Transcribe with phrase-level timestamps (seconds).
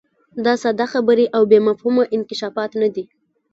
[0.45, 3.05] دا ساده خبرې او بې مفهومه انکشافات نه دي.